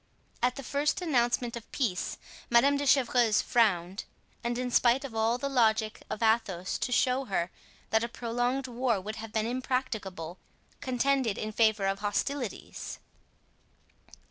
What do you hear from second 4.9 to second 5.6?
of all the